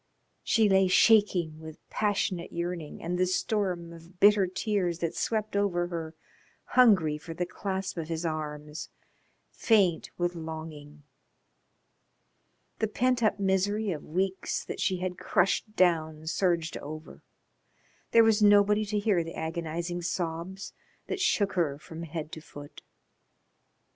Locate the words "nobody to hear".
18.41-19.23